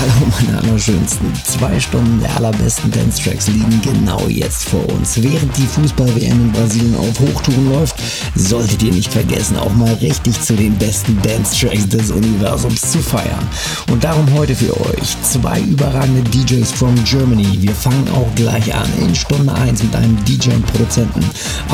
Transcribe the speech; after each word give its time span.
Hallo 0.00 0.30
meine 0.40 0.58
Allerschönsten. 0.58 1.32
Zwei 1.44 1.80
Stunden 1.80 2.20
der 2.20 2.36
allerbesten 2.36 2.88
Dance-Tracks 2.92 3.48
liegen 3.48 3.80
genau 3.82 4.28
jetzt 4.28 4.68
vor 4.68 4.88
uns. 4.90 5.20
Während 5.20 5.56
die 5.56 5.66
Fußball-WM 5.66 6.40
in 6.40 6.52
Brasilien 6.52 6.94
auf 6.94 7.18
Hochtouren 7.18 7.72
läuft, 7.72 7.96
solltet 8.36 8.80
ihr 8.84 8.92
nicht 8.92 9.12
vergessen, 9.12 9.56
auch 9.56 9.74
mal 9.74 9.92
richtig 9.94 10.40
zu 10.40 10.54
den 10.54 10.78
besten 10.78 11.20
Dance-Tracks 11.22 11.88
des 11.88 12.12
Universums 12.12 12.92
zu 12.92 13.00
feiern. 13.00 13.44
Und 13.90 14.04
darum 14.04 14.32
heute 14.34 14.54
für 14.54 14.72
euch 14.80 15.20
zwei 15.22 15.60
überragende 15.62 16.22
DJs 16.30 16.70
from 16.70 16.94
Germany. 17.02 17.60
Wir 17.60 17.74
fangen 17.74 18.08
auch 18.14 18.32
gleich 18.36 18.72
an 18.72 18.88
in 19.00 19.12
Stunde 19.16 19.52
1 19.52 19.82
mit 19.82 19.96
einem 19.96 20.16
DJ 20.24 20.50
und 20.50 20.66
Produzenten 20.66 21.24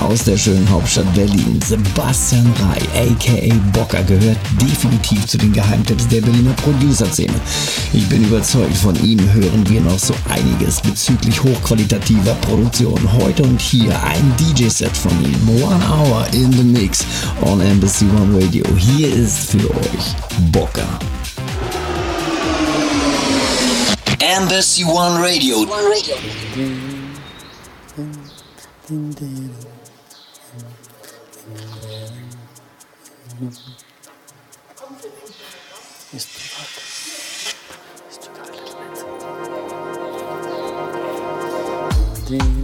aus 0.01 0.25
der 0.25 0.39
schönen 0.39 0.69
Hauptstadt 0.71 1.13
Berlin. 1.15 1.61
Sebastian 1.67 2.51
Rai, 2.59 3.07
aka 3.07 3.55
Bocker, 3.75 4.03
gehört 4.05 4.39
definitiv 4.63 5.27
zu 5.27 5.37
den 5.37 5.53
Geheimtipps 5.53 6.09
der 6.09 6.23
Berliner 6.23 6.55
Producer-Szene. 6.55 7.35
Ich 7.93 8.09
bin 8.09 8.14
bin 8.15 8.29
überzeugt, 8.29 8.77
von 8.77 8.95
ihm 9.05 9.19
hören 9.33 9.69
wir 9.69 9.81
noch 9.81 9.99
so 9.99 10.15
einiges 10.29 10.81
bezüglich 10.81 11.43
hochqualitativer 11.43 12.35
Produktion. 12.43 13.01
Heute 13.13 13.43
und 13.43 13.61
hier 13.61 14.01
ein 14.05 14.33
DJ-Set 14.37 14.97
von 14.97 15.11
ihm. 15.25 15.65
One 15.65 15.85
Hour 15.85 16.25
in 16.33 16.53
the 16.53 16.63
Mix 16.63 17.05
on 17.43 17.61
Embassy 17.61 18.05
One 18.05 18.41
Radio. 18.41 18.65
Hier 18.77 19.13
ist 19.13 19.51
für 19.51 19.69
euch 19.69 20.15
Bocker. 20.53 20.87
Embassy 24.21 24.85
One 24.85 25.21
Radio. 25.21 25.63
One 25.63 25.73
Radio. 25.91 26.15
15. 42.27 42.64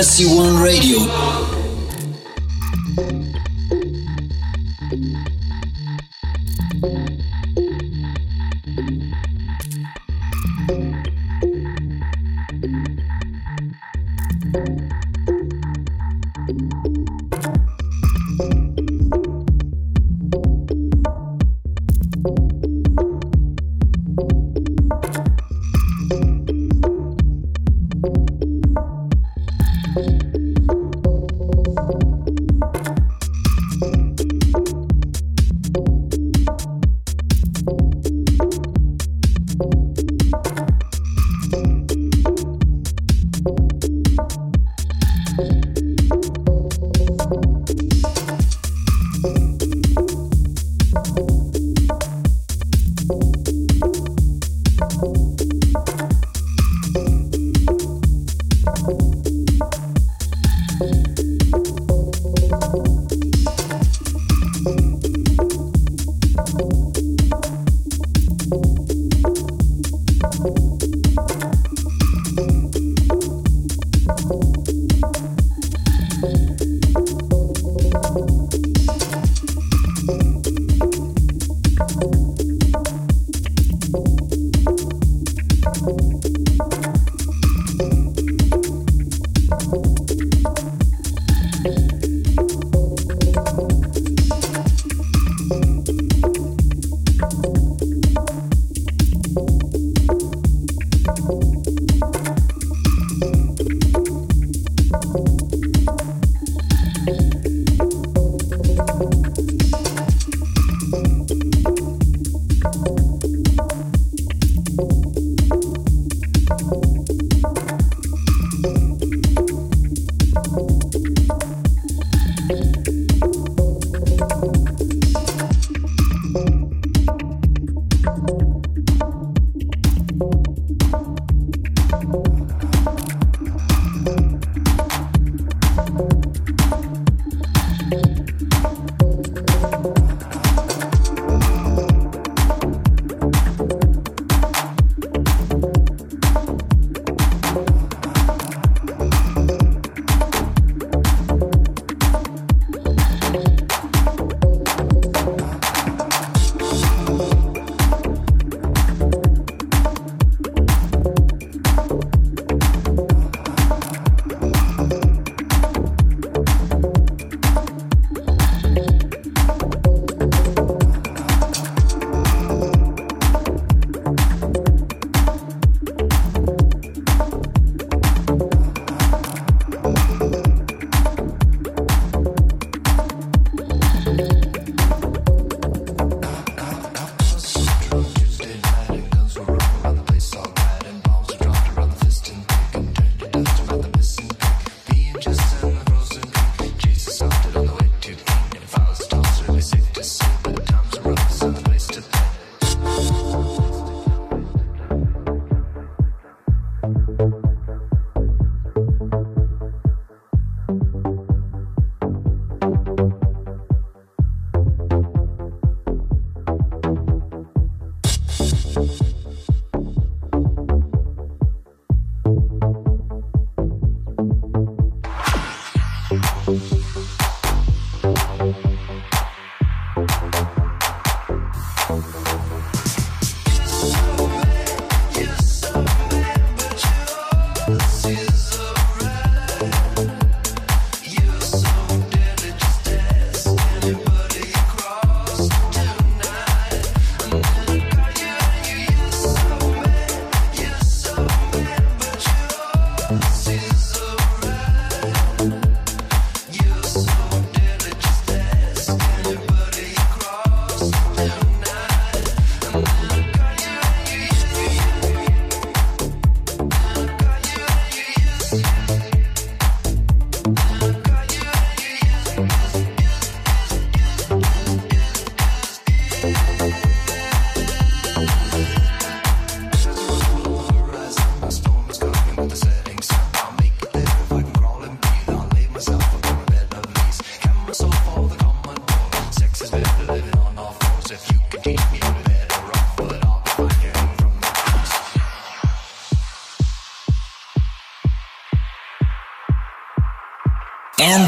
Embassy 0.00 0.24
One 0.34 0.39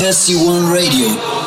Embassy 0.02 0.34
One 0.34 0.68
Radio. 0.68 1.41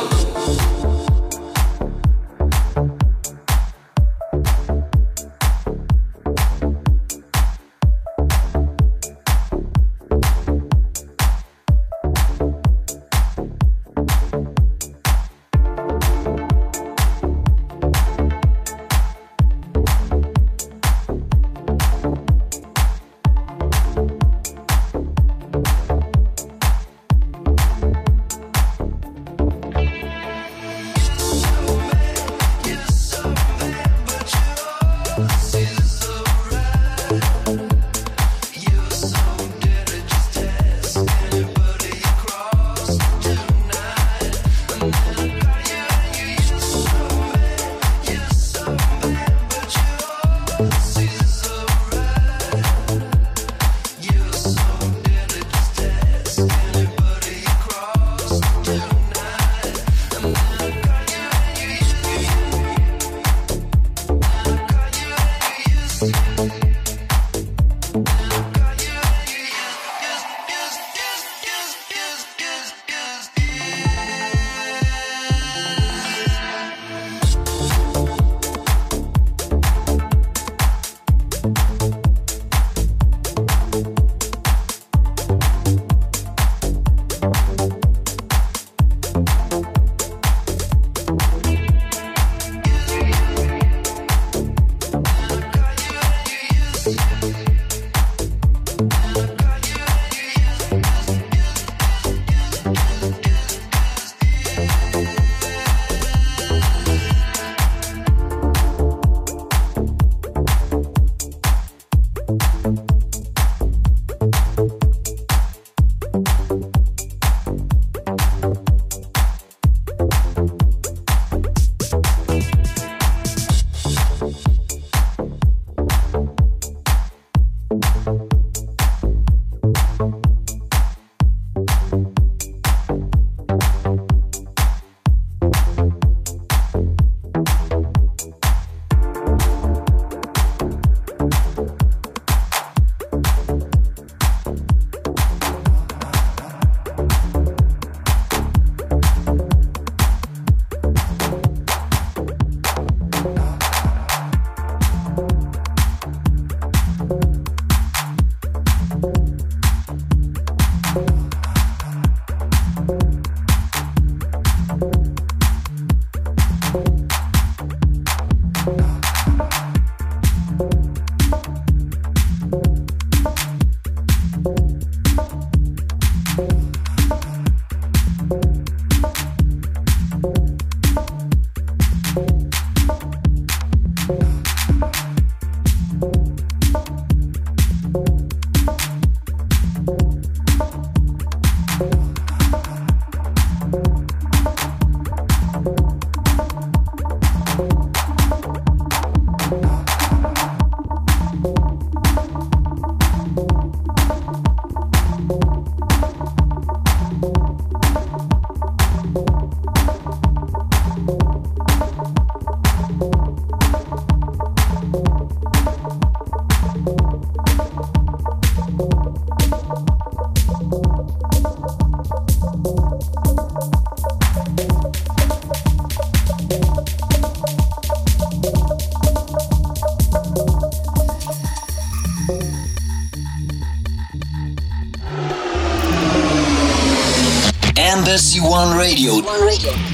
Radio. 238.75 239.21
One 239.21 239.41
Radio. 239.41 239.84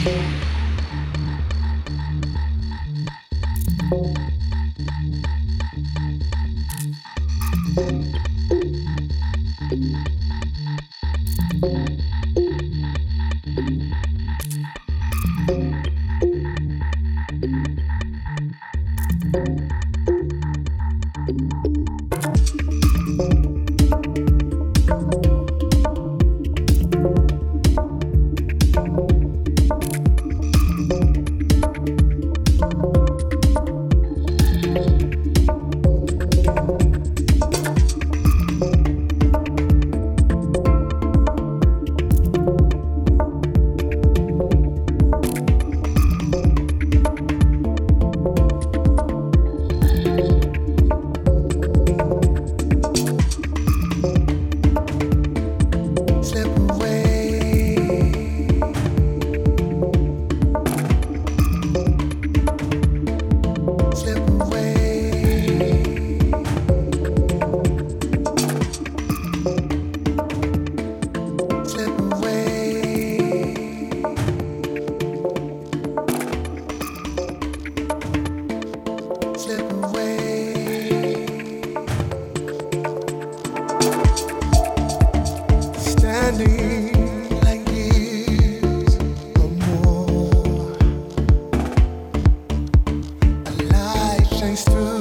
through. 94.64 95.01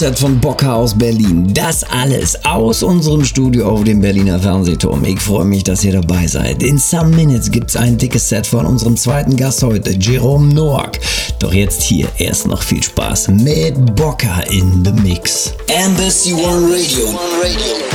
DJ-Set 0.00 0.18
von 0.18 0.40
Bocker 0.40 0.74
aus 0.74 0.96
Berlin. 0.96 1.52
Das 1.52 1.84
alles 1.84 2.44
aus 2.46 2.82
unserem 2.82 3.22
Studio 3.22 3.68
auf 3.68 3.84
dem 3.84 4.00
Berliner 4.00 4.40
Fernsehturm. 4.40 5.04
Ich 5.04 5.20
freue 5.20 5.44
mich, 5.44 5.62
dass 5.62 5.84
ihr 5.84 5.92
dabei 5.92 6.26
seid. 6.26 6.62
In 6.62 6.78
some 6.78 7.14
minutes 7.14 7.50
gibt's 7.50 7.76
ein 7.76 7.98
dickes 7.98 8.28
Set 8.28 8.46
von 8.46 8.64
unserem 8.64 8.96
zweiten 8.96 9.36
Gast 9.36 9.62
heute, 9.62 9.90
Jerome 9.92 10.54
Noack. 10.54 10.98
Doch 11.38 11.52
jetzt 11.52 11.82
hier 11.82 12.08
erst 12.16 12.46
noch 12.46 12.62
viel 12.62 12.82
Spaß 12.82 13.28
mit 13.28 13.94
Bocker 13.94 14.42
in 14.50 14.82
the 14.84 14.92
Mix. 15.02 15.52
Embassy 15.66 16.32
One 16.32 16.72
Radio. 16.72 17.08
One 17.08 17.18
Radio. 17.42 17.89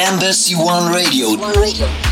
Embassy 0.00 0.54
One 0.54 0.90
Radio. 0.94 1.36
One 1.36 1.52
Radio. 1.60 2.09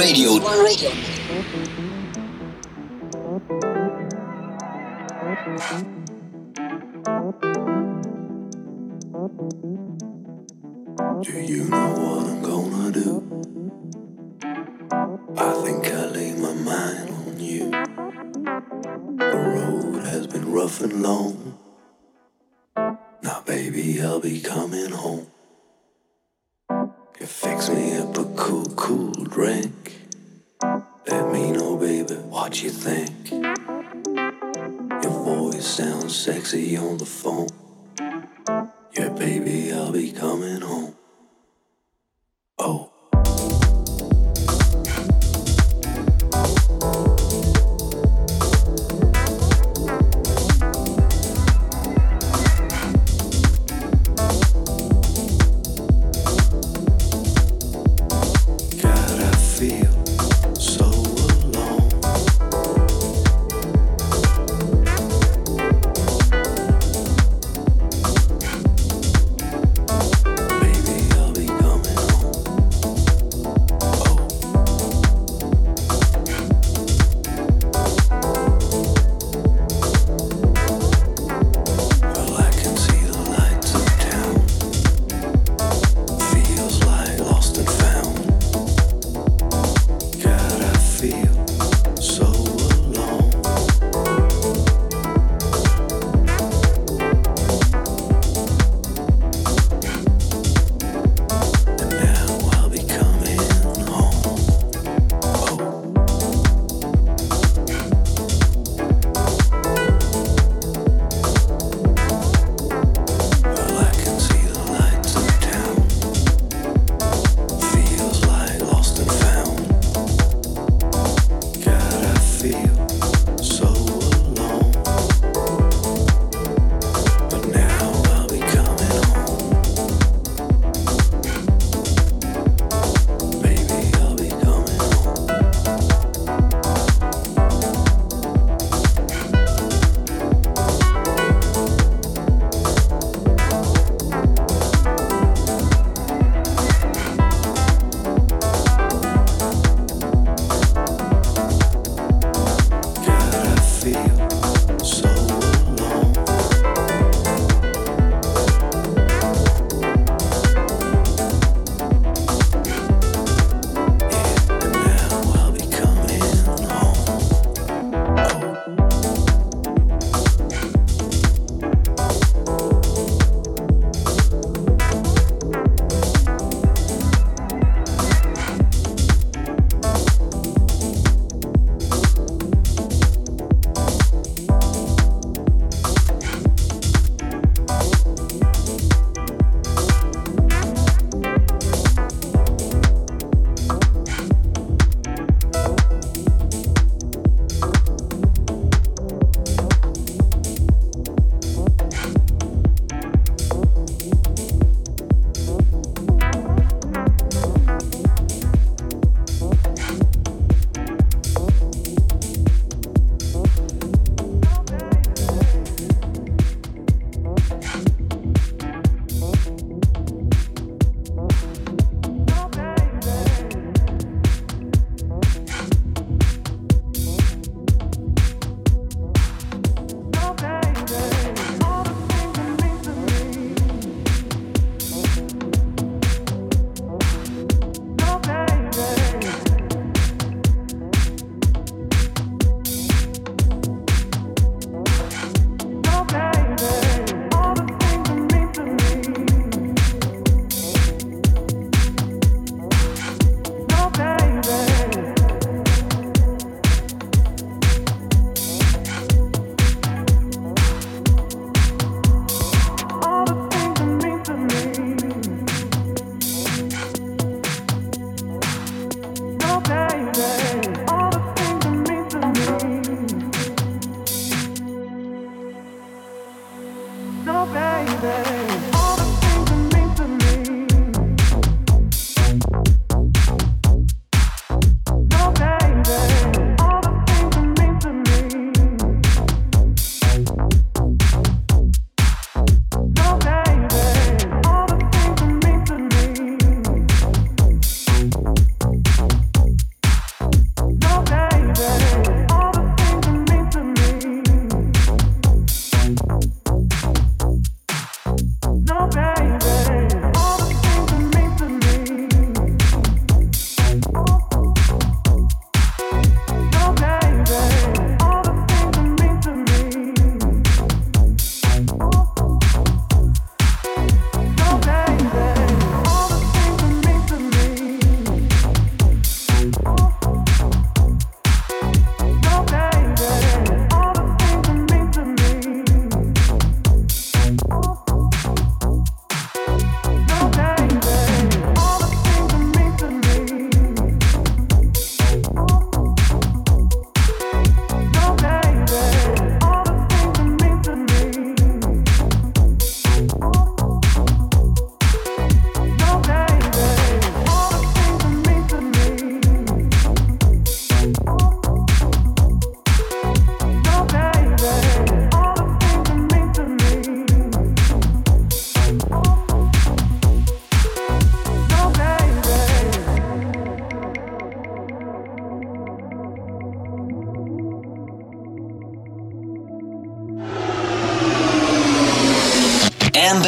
Embassy 0.00 0.38
One 0.38 0.64
Radio. 0.64 1.07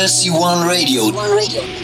Embassy 0.01 0.31
One 0.31 0.67
Radio. 0.67 1.13
One 1.13 1.31
Radio. 1.37 1.80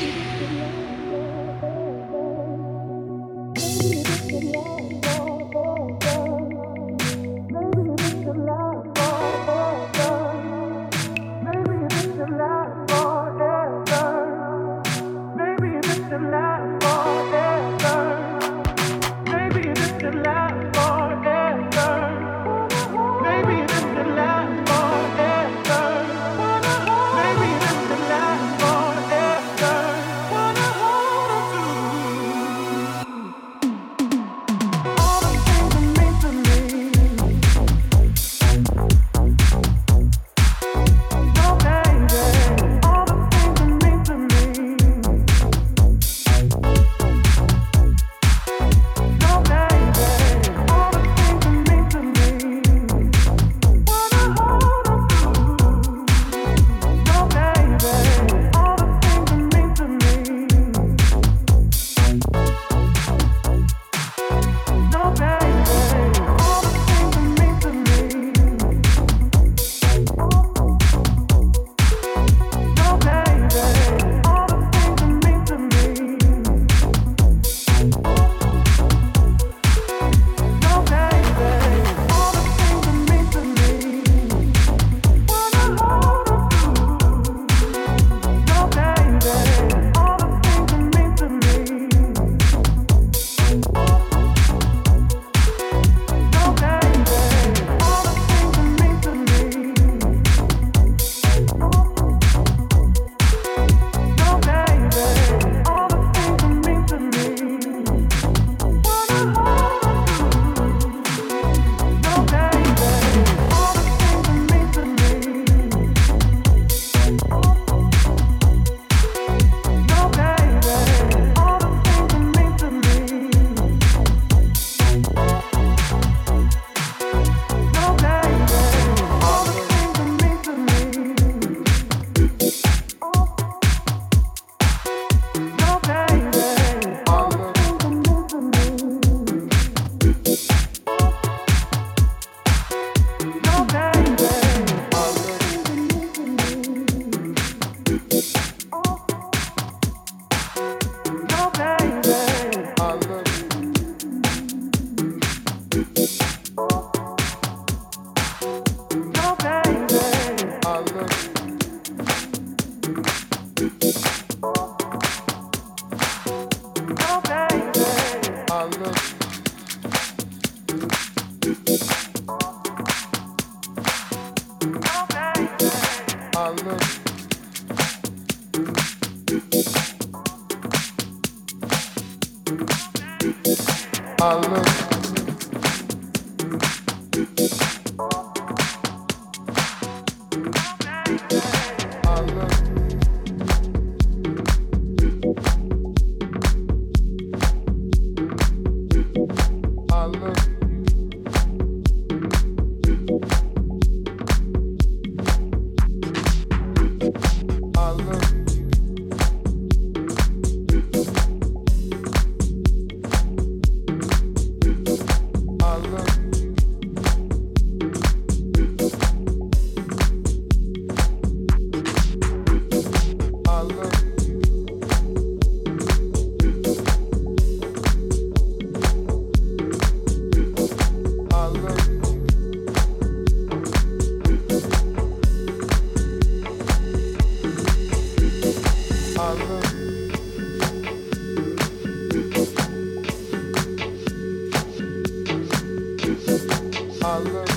I 247.06 247.18
love 247.18 247.55